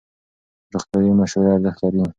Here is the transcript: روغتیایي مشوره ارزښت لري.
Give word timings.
روغتیایي 0.73 1.11
مشوره 1.19 1.49
ارزښت 1.55 1.79
لري. 1.95 2.03